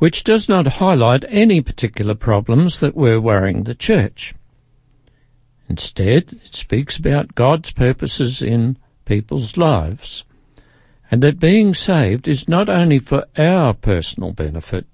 which 0.02 0.24
does 0.24 0.50
not 0.50 0.66
highlight 0.66 1.24
any 1.30 1.62
particular 1.62 2.16
problems 2.16 2.80
that 2.80 2.96
were 2.96 3.22
worrying 3.22 3.66
the 3.66 3.76
church. 3.76 4.34
Instead, 5.70 6.34
it 6.34 6.56
speaks 6.56 6.98
about 6.98 7.36
God's 7.36 7.72
purposes 7.72 8.42
in 8.42 8.80
people's 9.06 9.58
lives, 9.58 10.24
and 11.12 11.22
that 11.22 11.40
being 11.40 11.76
saved 11.76 12.28
is 12.28 12.50
not 12.50 12.68
only 12.68 12.98
for 12.98 13.28
our 13.38 13.76
personal 13.76 14.32
benefit, 14.32 14.88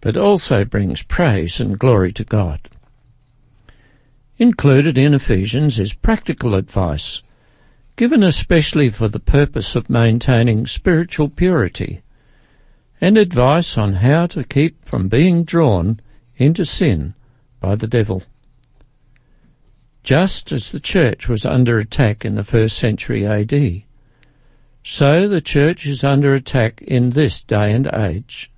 but 0.00 0.16
also 0.16 0.64
brings 0.64 1.04
praise 1.04 1.60
and 1.60 1.78
glory 1.78 2.10
to 2.10 2.24
God. 2.24 2.68
Included 4.36 4.98
in 4.98 5.14
Ephesians 5.14 5.78
is 5.78 5.92
practical 5.92 6.56
advice 6.56 7.22
given 7.94 8.24
especially 8.24 8.90
for 8.90 9.06
the 9.06 9.20
purpose 9.20 9.76
of 9.76 9.88
maintaining 9.88 10.66
spiritual 10.66 11.28
purity, 11.28 12.02
and 13.00 13.16
advice 13.16 13.78
on 13.78 13.94
how 13.94 14.26
to 14.26 14.44
keep 14.44 14.84
from 14.84 15.08
being 15.08 15.44
drawn 15.44 16.00
into 16.36 16.64
sin 16.64 17.14
by 17.60 17.74
the 17.74 17.86
devil. 17.86 18.22
Just 20.02 20.52
as 20.52 20.72
the 20.72 20.80
church 20.80 21.28
was 21.28 21.44
under 21.44 21.78
attack 21.78 22.24
in 22.24 22.34
the 22.34 22.44
first 22.44 22.78
century 22.78 23.26
AD, 23.26 23.82
so 24.82 25.28
the 25.28 25.40
church 25.40 25.86
is 25.86 26.02
under 26.02 26.32
attack 26.32 26.80
in 26.82 27.10
this 27.10 27.42
day 27.42 27.72
and 27.72 27.86
age. 27.92 28.50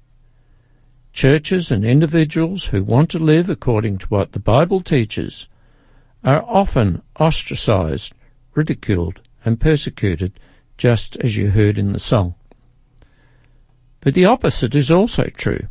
Churches 1.12 1.72
and 1.72 1.84
individuals 1.84 2.66
who 2.66 2.84
want 2.84 3.10
to 3.10 3.18
live 3.18 3.50
according 3.50 3.98
to 3.98 4.06
what 4.06 4.32
the 4.32 4.38
Bible 4.38 4.80
teaches 4.80 5.48
are 6.22 6.44
often 6.46 7.02
ostracized, 7.18 8.14
ridiculed, 8.54 9.20
and 9.44 9.58
persecuted, 9.58 10.38
just 10.76 11.16
as 11.16 11.36
you 11.36 11.50
heard 11.50 11.78
in 11.78 11.92
the 11.92 11.98
song. 11.98 12.34
But 14.00 14.14
the 14.14 14.24
opposite 14.24 14.74
is 14.74 14.90
also 14.90 15.24
true. 15.24 15.68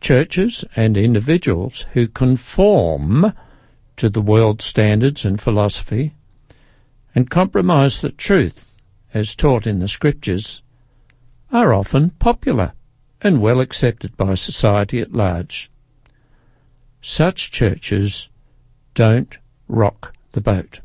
Churches 0.00 0.64
and 0.74 0.96
individuals 0.96 1.86
who 1.92 2.08
conform 2.08 3.32
to 3.96 4.08
the 4.08 4.20
world's 4.20 4.64
standards 4.64 5.24
and 5.24 5.40
philosophy 5.40 6.14
and 7.14 7.30
compromise 7.30 8.00
the 8.00 8.10
truth 8.10 8.66
as 9.14 9.36
taught 9.36 9.66
in 9.66 9.78
the 9.78 9.88
scriptures 9.88 10.62
are 11.52 11.72
often 11.72 12.10
popular 12.10 12.72
and 13.20 13.40
well 13.40 13.60
accepted 13.60 14.16
by 14.16 14.34
society 14.34 14.98
at 14.98 15.12
large. 15.12 15.70
Such 17.00 17.52
churches 17.52 18.28
don't 18.94 19.38
rock 19.68 20.14
the 20.32 20.40
boat. 20.40 20.80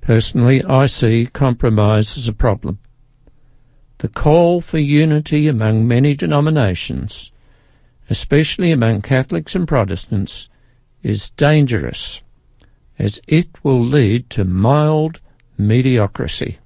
Personally, 0.00 0.64
I 0.64 0.86
see 0.86 1.26
compromise 1.26 2.16
as 2.16 2.28
a 2.28 2.32
problem. 2.32 2.78
The 3.98 4.08
call 4.08 4.60
for 4.60 4.78
unity 4.78 5.48
among 5.48 5.88
many 5.88 6.14
denominations, 6.14 7.32
especially 8.10 8.70
among 8.70 9.00
Catholics 9.00 9.54
and 9.54 9.66
Protestants, 9.66 10.48
is 11.02 11.30
dangerous, 11.30 12.20
as 12.98 13.22
it 13.26 13.48
will 13.62 13.80
lead 13.80 14.28
to 14.30 14.44
mild 14.44 15.20
mediocrity. 15.56 16.58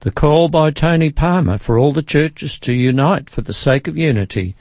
The 0.00 0.10
call 0.10 0.48
by 0.48 0.70
Tony 0.70 1.10
Palmer 1.10 1.58
for 1.58 1.78
all 1.78 1.92
the 1.92 2.02
churches 2.02 2.58
to 2.60 2.72
unite 2.72 3.28
for 3.28 3.42
the 3.42 3.52
sake 3.52 3.88
of 3.88 3.96
unity 3.96 4.54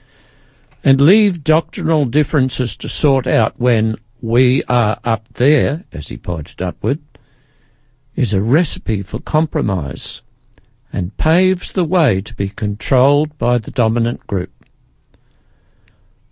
and 0.84 1.00
leave 1.00 1.43
doctrinal 1.43 2.06
differences 2.06 2.76
to 2.78 2.89
sort 2.89 3.28
out 3.28 3.54
when 3.58 3.98
we 4.20 4.63
are 4.63 5.00
up 5.04 5.28
there, 5.36 5.86
as 5.93 6.10
he 6.10 6.17
pointed 6.17 6.62
upward, 6.62 7.00
is 8.15 8.34
a 8.34 8.41
recipe 8.41 9.04
for 9.04 9.20
compromise 9.20 10.22
and 10.97 11.15
paves 11.15 11.73
the 11.73 11.86
way 11.86 12.19
to 12.19 12.33
be 12.33 12.49
controlled 12.49 13.38
by 13.38 13.60
the 13.60 13.69
dominant 13.69 14.25
group. 14.25 14.49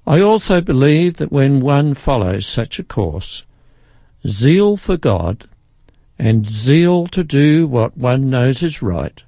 I 0.08 0.20
also 0.20 0.60
believe 0.60 1.18
that 1.18 1.32
when 1.32 1.60
one 1.60 1.94
follows 1.94 2.48
such 2.48 2.80
a 2.80 2.84
course, 2.84 3.46
zeal 4.28 4.76
for 4.76 4.98
God 4.98 5.48
and 6.18 6.50
zeal 6.50 7.06
to 7.06 7.24
do 7.24 7.68
what 7.68 7.96
one 7.96 8.32
knows 8.32 8.64
is 8.64 8.82
right 8.82 9.24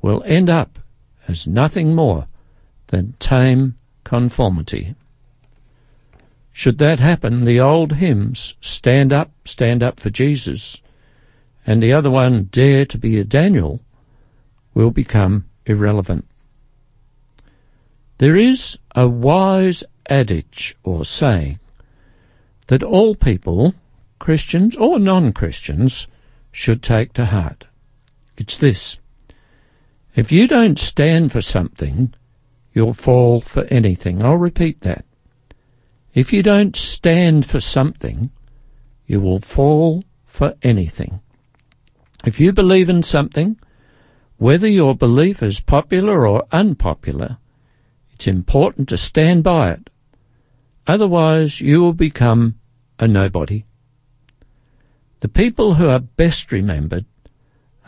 will 0.00 0.22
end 0.24 0.48
up 0.48 0.78
as 1.26 1.48
nothing 1.48 1.96
more 1.96 2.28
than 2.86 3.14
tame 3.18 3.74
conformity. 4.04 4.94
Should 6.52 6.78
that 6.78 7.00
happen, 7.00 7.46
the 7.46 7.58
old 7.58 7.94
hymns, 7.94 8.54
Stand 8.60 9.12
Up, 9.12 9.32
Stand 9.44 9.82
Up 9.82 9.98
for 9.98 10.10
Jesus, 10.10 10.80
and 11.66 11.82
the 11.82 11.92
other 11.92 12.12
one, 12.12 12.44
Dare 12.52 12.86
to 12.86 12.96
be 12.96 13.18
a 13.18 13.24
Daniel, 13.24 13.80
will 14.76 14.90
become 14.90 15.46
irrelevant. 15.64 16.28
There 18.18 18.36
is 18.36 18.78
a 18.94 19.08
wise 19.08 19.82
adage 20.10 20.76
or 20.84 21.02
saying 21.06 21.58
that 22.66 22.82
all 22.82 23.14
people, 23.14 23.74
Christians 24.18 24.76
or 24.76 24.98
non-Christians, 24.98 26.08
should 26.52 26.82
take 26.82 27.14
to 27.14 27.24
heart. 27.24 27.66
It's 28.36 28.58
this. 28.58 29.00
If 30.14 30.30
you 30.30 30.46
don't 30.46 30.78
stand 30.78 31.32
for 31.32 31.40
something, 31.40 32.12
you'll 32.74 32.92
fall 32.92 33.40
for 33.40 33.64
anything. 33.70 34.22
I'll 34.22 34.36
repeat 34.36 34.82
that. 34.82 35.06
If 36.12 36.34
you 36.34 36.42
don't 36.42 36.76
stand 36.76 37.46
for 37.46 37.60
something, 37.60 38.30
you 39.06 39.22
will 39.22 39.40
fall 39.40 40.04
for 40.26 40.54
anything. 40.62 41.20
If 42.26 42.40
you 42.40 42.52
believe 42.52 42.90
in 42.90 43.02
something, 43.02 43.58
whether 44.38 44.68
your 44.68 44.94
belief 44.94 45.42
is 45.42 45.60
popular 45.60 46.26
or 46.26 46.46
unpopular, 46.52 47.38
it's 48.12 48.26
important 48.26 48.88
to 48.88 48.96
stand 48.96 49.42
by 49.42 49.72
it. 49.72 49.90
Otherwise, 50.86 51.60
you 51.60 51.80
will 51.80 51.92
become 51.92 52.58
a 52.98 53.08
nobody. 53.08 53.64
The 55.20 55.28
people 55.28 55.74
who 55.74 55.88
are 55.88 55.98
best 55.98 56.52
remembered 56.52 57.06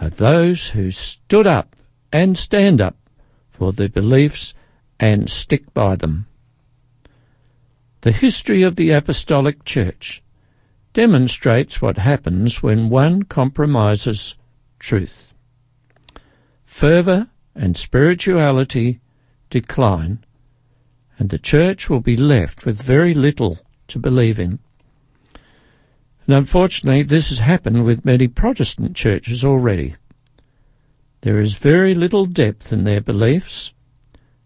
are 0.01 0.11
those 0.11 0.69
who 0.71 0.91
stood 0.91 1.47
up 1.47 1.77
and 2.13 2.37
stand 2.37 2.81
up 2.81 2.97
for 3.51 3.73
their 3.73 3.89
beliefs 3.89 4.55
and 4.99 5.29
stick 5.29 5.73
by 5.75 5.97
them. 5.97 6.27
The 8.01 8.13
history 8.13 8.63
of 8.63 8.77
the 8.77 8.91
Apostolic 8.91 9.65
Church 9.65 10.23
demonstrates 10.93 11.83
what 11.83 11.99
happens 11.99 12.63
when 12.63 12.89
one 12.89 13.25
compromises 13.25 14.37
truth. 14.79 15.28
Fervour 16.79 17.27
and 17.57 17.77
spirituality 17.77 19.01
decline, 19.51 20.25
and 21.19 21.29
the 21.29 21.37
church 21.37 21.91
will 21.91 21.99
be 21.99 22.17
left 22.17 22.65
with 22.65 22.81
very 22.81 23.15
little 23.15 23.59
to 23.89 23.99
believe 23.99 24.39
in. 24.39 24.61
And 26.25 26.37
unfortunately, 26.37 27.03
this 27.03 27.31
has 27.31 27.41
happened 27.41 27.85
with 27.85 28.05
many 28.05 28.29
Protestant 28.29 28.95
churches 28.95 29.45
already. 29.45 29.97
There 31.23 31.41
is 31.41 31.59
very 31.59 31.97
little 31.97 32.27
depth 32.27 32.73
in 32.73 32.85
their 32.85 33.01
beliefs, 33.01 33.75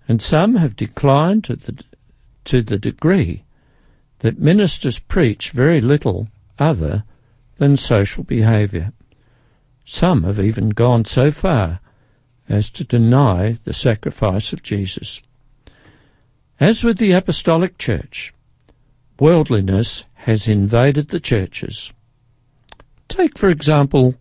and 0.08 0.22
some 0.22 0.54
have 0.54 0.74
declined 0.74 1.44
to 1.44 1.56
the, 1.56 1.84
to 2.44 2.62
the 2.62 2.78
degree 2.78 3.44
that 4.20 4.38
ministers 4.38 5.00
preach 5.00 5.50
very 5.50 5.82
little 5.82 6.28
other 6.58 7.04
than 7.56 7.76
social 7.76 8.24
behaviour. 8.24 8.94
Some 9.84 10.22
have 10.22 10.40
even 10.40 10.70
gone 10.70 11.04
so 11.04 11.30
far 11.30 11.81
as 12.48 12.70
to 12.70 12.84
deny 12.84 13.58
the 13.64 13.72
sacrifice 13.72 14.52
of 14.52 14.62
Jesus. 14.62 15.22
As 16.58 16.84
with 16.84 16.98
the 16.98 17.12
Apostolic 17.12 17.78
Church, 17.78 18.32
worldliness 19.18 20.04
has 20.14 20.48
invaded 20.48 21.08
the 21.08 21.20
churches. 21.20 21.92
Take, 23.08 23.36
for 23.36 23.48
example, 23.48 24.14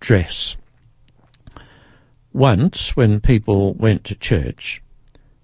dress. 0.00 0.56
Once, 2.32 2.96
when 2.96 3.20
people 3.20 3.74
went 3.74 4.04
to 4.04 4.14
church, 4.14 4.82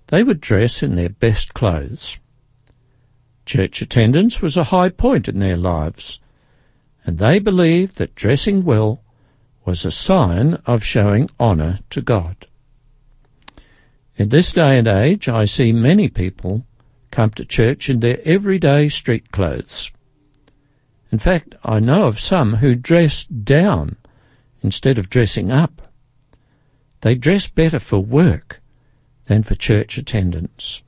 they 0.08 0.22
would 0.22 0.40
dress 0.40 0.82
in 0.82 0.94
their 0.94 1.08
best 1.08 1.54
clothes. 1.54 2.18
Church 3.46 3.82
attendance 3.82 4.40
was 4.40 4.56
a 4.56 4.64
high 4.64 4.88
point 4.88 5.28
in 5.28 5.38
their 5.38 5.56
lives, 5.56 6.18
and 7.04 7.18
they 7.18 7.38
believed 7.38 7.96
that 7.96 8.14
dressing 8.14 8.64
well 8.64 9.03
was 9.64 9.84
a 9.84 9.90
sign 9.90 10.54
of 10.66 10.84
showing 10.84 11.28
honour 11.40 11.78
to 11.90 12.00
God. 12.00 12.46
In 14.16 14.28
this 14.28 14.52
day 14.52 14.78
and 14.78 14.86
age, 14.86 15.28
I 15.28 15.44
see 15.44 15.72
many 15.72 16.08
people 16.08 16.64
come 17.10 17.30
to 17.30 17.44
church 17.44 17.88
in 17.88 18.00
their 18.00 18.20
everyday 18.24 18.88
street 18.88 19.32
clothes. 19.32 19.90
In 21.10 21.18
fact, 21.18 21.54
I 21.64 21.80
know 21.80 22.06
of 22.06 22.20
some 22.20 22.56
who 22.56 22.74
dress 22.74 23.24
down 23.24 23.96
instead 24.62 24.98
of 24.98 25.10
dressing 25.10 25.50
up. 25.50 25.82
They 27.00 27.14
dress 27.14 27.48
better 27.48 27.78
for 27.78 28.00
work 28.00 28.60
than 29.26 29.42
for 29.42 29.54
church 29.54 29.98
attendance. 29.98 30.82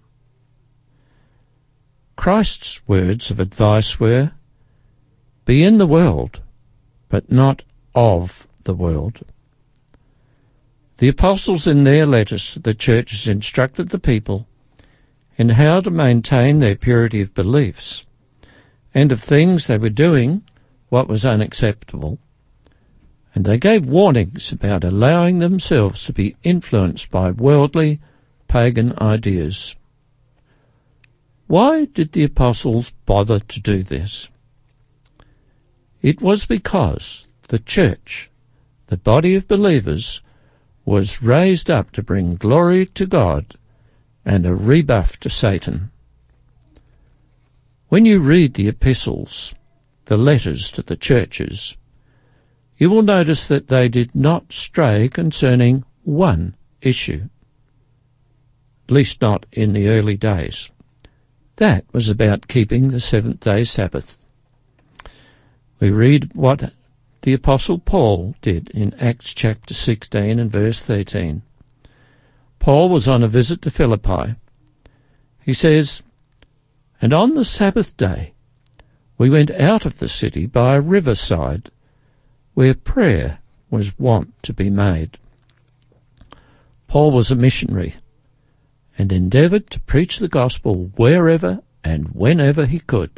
Christ's 2.16 2.86
words 2.88 3.30
of 3.30 3.38
advice 3.38 4.00
were, 4.00 4.32
Be 5.44 5.62
in 5.62 5.78
the 5.78 5.86
world, 5.86 6.40
but 7.08 7.30
not 7.30 7.62
of 7.94 8.48
the 8.66 8.74
world. 8.74 9.22
The 10.98 11.08
apostles 11.08 11.66
in 11.66 11.84
their 11.84 12.04
letters 12.04 12.52
to 12.52 12.58
the 12.58 12.74
churches 12.74 13.26
instructed 13.26 13.88
the 13.88 13.98
people 13.98 14.46
in 15.36 15.50
how 15.50 15.80
to 15.80 15.90
maintain 15.90 16.60
their 16.60 16.76
purity 16.76 17.20
of 17.20 17.34
beliefs 17.34 18.04
and 18.94 19.10
of 19.10 19.20
things 19.20 19.66
they 19.66 19.78
were 19.78 19.88
doing 19.88 20.42
what 20.90 21.08
was 21.08 21.26
unacceptable 21.26 22.18
and 23.36 23.44
they 23.44 23.58
gave 23.58 23.86
warnings 23.86 24.50
about 24.50 24.82
allowing 24.82 25.40
themselves 25.40 26.04
to 26.04 26.12
be 26.14 26.34
influenced 26.42 27.10
by 27.10 27.30
worldly, 27.30 28.00
pagan 28.48 28.94
ideas. 28.98 29.76
Why 31.46 31.84
did 31.84 32.12
the 32.12 32.24
apostles 32.24 32.92
bother 33.04 33.38
to 33.38 33.60
do 33.60 33.82
this? 33.82 34.30
It 36.00 36.22
was 36.22 36.46
because 36.46 37.28
the 37.48 37.58
church, 37.58 38.30
the 38.88 38.96
body 38.96 39.34
of 39.34 39.48
believers, 39.48 40.22
was 40.84 41.22
raised 41.22 41.70
up 41.70 41.90
to 41.92 42.02
bring 42.02 42.36
glory 42.36 42.86
to 42.86 43.06
God 43.06 43.56
and 44.24 44.46
a 44.46 44.54
rebuff 44.54 45.18
to 45.20 45.28
Satan. 45.28 45.90
When 47.88 48.04
you 48.04 48.20
read 48.20 48.54
the 48.54 48.68
epistles, 48.68 49.54
the 50.06 50.16
letters 50.16 50.70
to 50.72 50.82
the 50.82 50.96
churches, 50.96 51.76
you 52.76 52.90
will 52.90 53.02
notice 53.02 53.46
that 53.48 53.68
they 53.68 53.88
did 53.88 54.14
not 54.14 54.52
stray 54.52 55.08
concerning 55.08 55.84
one 56.04 56.54
issue, 56.82 57.28
at 58.86 58.90
least 58.90 59.20
not 59.20 59.46
in 59.52 59.72
the 59.72 59.88
early 59.88 60.16
days. 60.16 60.70
That 61.56 61.84
was 61.92 62.10
about 62.10 62.48
keeping 62.48 62.88
the 62.88 63.00
seventh 63.00 63.40
day 63.40 63.64
Sabbath. 63.64 64.18
We 65.80 65.90
read 65.90 66.30
what 66.34 66.72
the 67.26 67.32
Apostle 67.32 67.80
Paul 67.80 68.36
did 68.40 68.70
in 68.70 68.94
Acts 69.00 69.34
chapter 69.34 69.74
16 69.74 70.38
and 70.38 70.48
verse 70.48 70.78
13. 70.78 71.42
Paul 72.60 72.88
was 72.88 73.08
on 73.08 73.24
a 73.24 73.26
visit 73.26 73.62
to 73.62 73.70
Philippi. 73.70 74.36
He 75.42 75.52
says, 75.52 76.04
And 77.02 77.12
on 77.12 77.34
the 77.34 77.44
Sabbath 77.44 77.96
day 77.96 78.32
we 79.18 79.28
went 79.28 79.50
out 79.50 79.84
of 79.84 79.98
the 79.98 80.06
city 80.06 80.46
by 80.46 80.76
a 80.76 80.80
riverside 80.80 81.72
where 82.54 82.74
prayer 82.74 83.40
was 83.70 83.98
wont 83.98 84.40
to 84.44 84.52
be 84.52 84.70
made. 84.70 85.18
Paul 86.86 87.10
was 87.10 87.32
a 87.32 87.34
missionary 87.34 87.96
and 88.96 89.10
endeavoured 89.10 89.68
to 89.70 89.80
preach 89.80 90.20
the 90.20 90.28
gospel 90.28 90.92
wherever 90.94 91.60
and 91.82 92.06
whenever 92.10 92.66
he 92.66 92.78
could. 92.78 93.10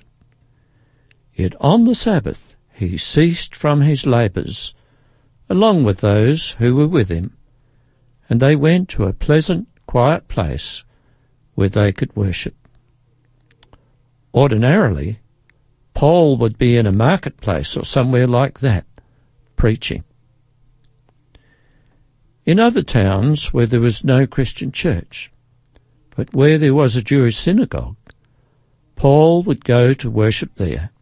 Yet 1.34 1.52
on 1.60 1.84
the 1.84 1.94
Sabbath 1.94 2.47
he 2.78 2.96
ceased 2.96 3.56
from 3.56 3.80
his 3.80 4.06
labours, 4.06 4.72
along 5.50 5.82
with 5.82 5.98
those 5.98 6.52
who 6.60 6.76
were 6.76 6.86
with 6.86 7.08
him, 7.08 7.36
and 8.28 8.38
they 8.38 8.54
went 8.54 8.88
to 8.88 9.02
a 9.02 9.12
pleasant, 9.12 9.66
quiet 9.88 10.28
place 10.28 10.84
where 11.56 11.68
they 11.68 11.90
could 11.90 12.14
worship. 12.14 12.54
Ordinarily, 14.32 15.18
Paul 15.92 16.36
would 16.36 16.56
be 16.56 16.76
in 16.76 16.86
a 16.86 16.92
marketplace 16.92 17.76
or 17.76 17.84
somewhere 17.84 18.28
like 18.28 18.60
that, 18.60 18.86
preaching. 19.56 20.04
In 22.46 22.60
other 22.60 22.82
towns 22.82 23.52
where 23.52 23.66
there 23.66 23.80
was 23.80 24.04
no 24.04 24.24
Christian 24.24 24.70
church, 24.70 25.32
but 26.14 26.32
where 26.32 26.58
there 26.58 26.74
was 26.74 26.94
a 26.94 27.02
Jewish 27.02 27.36
synagogue, 27.36 27.96
Paul 28.94 29.42
would 29.42 29.64
go 29.64 29.92
to 29.94 30.08
worship 30.08 30.54
there. 30.54 30.92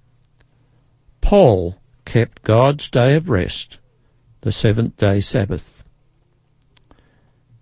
Paul 1.26 1.74
kept 2.04 2.44
God's 2.44 2.88
day 2.88 3.16
of 3.16 3.28
rest, 3.28 3.80
the 4.42 4.52
seventh 4.52 4.96
day 4.96 5.18
Sabbath. 5.18 5.82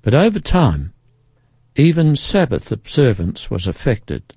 But 0.03 0.12
over 0.12 0.38
time, 0.38 0.92
even 1.74 2.14
Sabbath 2.14 2.70
observance 2.70 3.50
was 3.50 3.66
affected, 3.66 4.35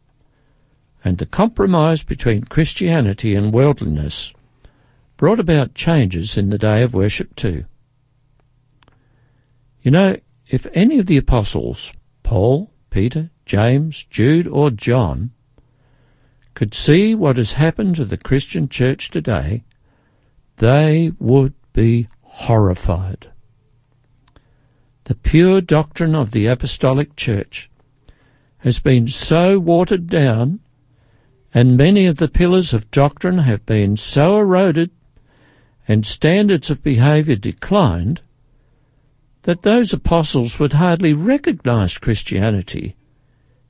and 1.04 1.18
the 1.18 1.26
compromise 1.26 2.06
between 2.06 2.46
Christianity 2.46 3.36
and 3.36 3.54
worldliness 3.54 4.32
brought 5.18 5.42
about 5.42 5.76
changes 5.76 6.38
in 6.38 6.50
the 6.50 6.58
day 6.58 6.82
of 6.82 6.94
worship 6.94 7.36
too. 7.36 7.66
You 9.82 9.92
know, 9.92 10.16
if 10.48 10.68
any 10.74 11.00
of 11.00 11.06
the 11.06 11.18
apostles, 11.18 11.92
Paul, 12.24 12.72
Peter, 12.92 13.30
James, 13.46 14.06
Jude, 14.06 14.48
or 14.48 14.72
John, 14.72 15.32
could 16.58 16.74
see 16.74 17.14
what 17.14 17.38
has 17.38 17.54
happened 17.54 17.96
to 17.96 18.04
the 18.04 18.18
Christian 18.18 18.68
church 18.68 19.12
today, 19.12 19.64
they 20.56 21.12
would 21.20 21.54
be 21.72 22.08
horrified. 22.22 23.28
The 25.04 25.14
pure 25.14 25.62
doctrine 25.62 26.16
of 26.16 26.32
the 26.32 26.48
Apostolic 26.48 27.16
Church 27.16 27.70
has 28.58 28.80
been 28.80 29.08
so 29.08 29.60
watered 29.60 30.08
down, 30.08 30.60
and 31.54 31.78
many 31.78 32.08
of 32.08 32.18
the 32.18 32.28
pillars 32.28 32.74
of 32.74 32.90
doctrine 32.90 33.38
have 33.38 33.64
been 33.68 33.96
so 33.96 34.40
eroded 34.40 34.90
and 35.88 36.08
standards 36.08 36.72
of 36.72 36.82
behaviour 36.82 37.36
declined, 37.36 38.22
that 39.44 39.62
those 39.62 39.94
apostles 39.94 40.58
would 40.58 40.74
hardly 40.74 41.14
recognize 41.14 42.00
Christianity 42.00 42.96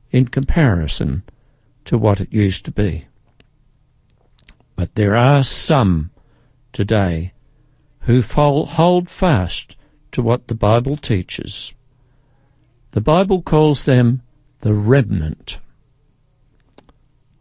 in 0.10 0.26
comparison 0.30 1.24
to 1.88 1.98
what 1.98 2.22
it 2.22 2.32
used 2.32 2.66
to 2.66 2.72
be. 2.72 3.08
But 4.76 4.96
there 4.96 5.16
are 5.16 5.42
some 5.42 6.12
today 6.72 7.34
who 8.02 8.22
hold 8.22 9.10
fast 9.10 9.76
to 10.12 10.22
what 10.22 10.48
the 10.48 10.56
Bible 10.56 10.96
teaches. 10.96 11.74
The 12.92 13.02
Bible 13.02 13.42
calls 13.42 13.86
them 13.86 14.22
the 14.60 14.74
remnant. 14.74 15.60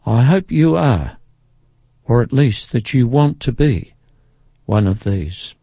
I 0.04 0.22
hope 0.22 0.50
you 0.50 0.76
are, 0.76 1.18
or 2.04 2.22
at 2.22 2.32
least 2.32 2.72
that 2.72 2.94
you 2.94 3.08
want 3.08 3.40
to 3.40 3.52
be 3.52 3.94
one 4.64 4.86
of 4.86 5.04
these. 5.04 5.54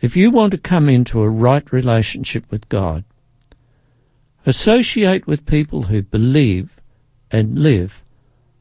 If 0.00 0.16
you 0.16 0.30
want 0.30 0.52
to 0.52 0.58
come 0.58 0.88
into 0.88 1.22
a 1.22 1.28
right 1.28 1.72
relationship 1.72 2.44
with 2.50 2.68
God, 2.68 3.04
associate 4.44 5.26
with 5.26 5.46
people 5.46 5.84
who 5.84 6.02
believe 6.02 6.75
and 7.30 7.58
live 7.58 8.04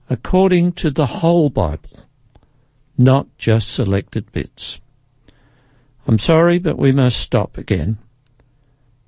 according 0.10 0.71
to 0.73 0.91
the 0.91 1.06
whole 1.06 1.49
Bible, 1.49 2.06
not 2.97 3.28
just 3.38 3.71
selected 3.71 4.32
bits. 4.32 4.80
I'm 6.08 6.19
sorry, 6.19 6.60
but 6.60 6.78
we 6.78 6.91
must 6.91 7.19
stop 7.19 7.58
again. 7.58 7.97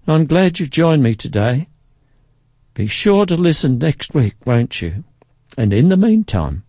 I'm 0.08 0.26
glad 0.26 0.60
you've 0.60 0.72
joined 0.72 1.04
me 1.04 1.14
today. 1.14 1.68
Be 2.74 2.88
sure 2.88 3.26
to 3.26 3.36
listen 3.36 3.78
next 3.78 4.14
week, 4.14 4.36
won't 4.46 4.82
you? 4.82 5.04
And 5.58 5.74
in 5.74 5.90
the 5.90 5.98
meantime, 5.98 6.64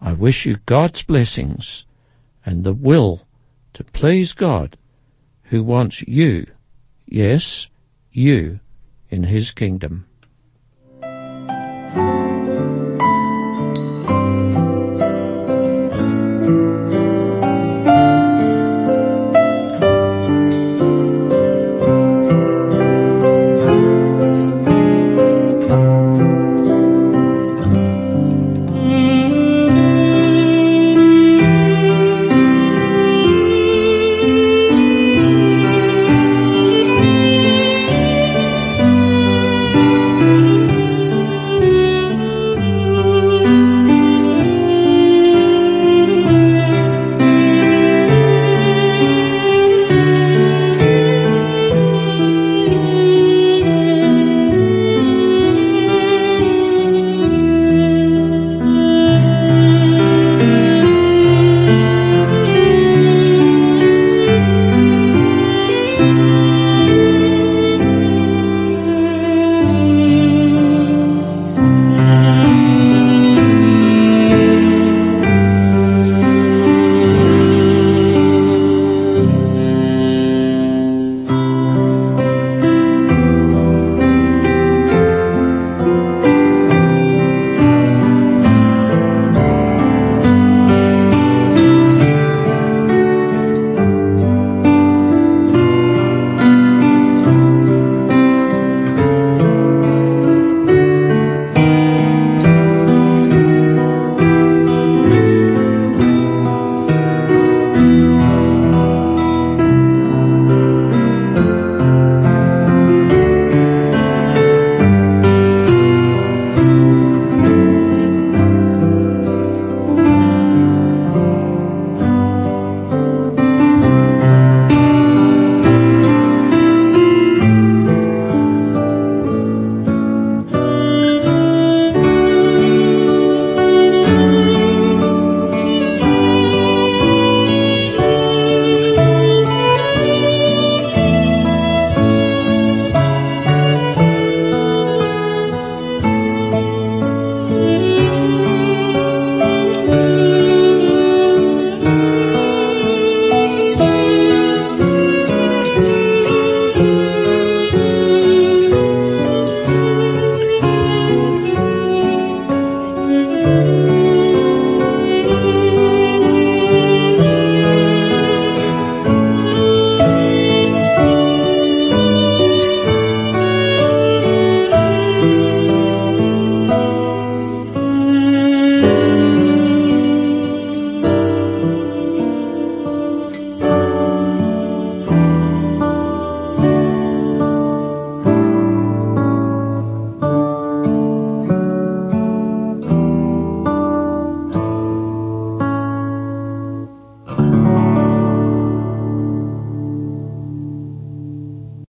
I 0.00 0.12
wish 0.12 0.46
you 0.46 0.56
God's 0.66 1.02
blessings 1.02 1.84
and 2.44 2.64
the 2.64 2.74
will 2.74 3.26
to 3.74 3.84
please 3.84 4.32
God 4.32 4.76
who 5.44 5.62
wants 5.62 6.02
you, 6.02 6.46
yes, 7.06 7.68
you, 8.12 8.60
in 9.10 9.24
his 9.24 9.50
kingdom. 9.50 10.06